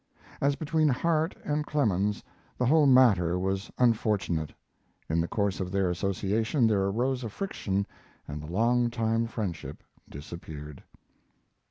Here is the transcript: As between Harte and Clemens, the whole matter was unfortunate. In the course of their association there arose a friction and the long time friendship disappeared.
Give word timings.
As 0.41 0.55
between 0.55 0.87
Harte 0.89 1.35
and 1.45 1.63
Clemens, 1.63 2.23
the 2.57 2.65
whole 2.65 2.87
matter 2.87 3.37
was 3.37 3.69
unfortunate. 3.77 4.51
In 5.07 5.21
the 5.21 5.27
course 5.27 5.59
of 5.59 5.71
their 5.71 5.91
association 5.91 6.65
there 6.65 6.81
arose 6.85 7.23
a 7.23 7.29
friction 7.29 7.85
and 8.27 8.41
the 8.41 8.51
long 8.51 8.89
time 8.89 9.27
friendship 9.27 9.83
disappeared. 10.09 10.81